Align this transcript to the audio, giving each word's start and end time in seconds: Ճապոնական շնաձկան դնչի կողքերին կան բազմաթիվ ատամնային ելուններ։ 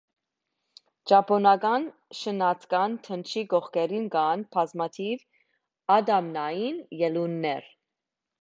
Ճապոնական 1.11 1.83
շնաձկան 2.19 2.95
դնչի 3.09 3.43
կողքերին 3.53 4.09
կան 4.17 4.47
բազմաթիվ 4.57 5.25
ատամնային 5.99 6.83
ելուններ։ 7.07 7.71